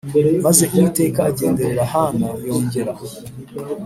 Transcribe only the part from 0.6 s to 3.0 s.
Uwiteka agenderera Hana yongera